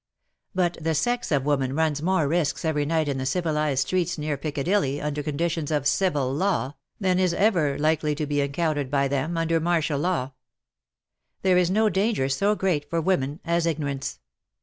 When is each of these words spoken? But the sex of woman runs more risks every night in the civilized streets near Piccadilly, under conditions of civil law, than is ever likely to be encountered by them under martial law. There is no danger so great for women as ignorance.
But 0.55 0.79
the 0.81 0.95
sex 0.95 1.31
of 1.31 1.45
woman 1.45 1.75
runs 1.75 2.01
more 2.01 2.27
risks 2.27 2.65
every 2.65 2.87
night 2.87 3.07
in 3.07 3.19
the 3.19 3.25
civilized 3.27 3.85
streets 3.85 4.17
near 4.17 4.35
Piccadilly, 4.35 4.99
under 4.99 5.21
conditions 5.21 5.69
of 5.69 5.85
civil 5.85 6.33
law, 6.33 6.73
than 6.99 7.19
is 7.19 7.35
ever 7.35 7.77
likely 7.77 8.15
to 8.15 8.25
be 8.25 8.41
encountered 8.41 8.89
by 8.89 9.07
them 9.07 9.37
under 9.37 9.59
martial 9.59 9.99
law. 9.99 10.31
There 11.43 11.55
is 11.59 11.69
no 11.69 11.87
danger 11.87 12.29
so 12.29 12.55
great 12.55 12.89
for 12.89 12.99
women 12.99 13.41
as 13.45 13.67
ignorance. 13.67 14.17